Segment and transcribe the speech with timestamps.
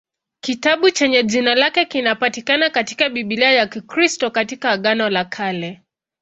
[0.41, 5.81] Kitabu chenye jina lake kinapatikana katika Biblia ya Kikristo katika Agano la Kale.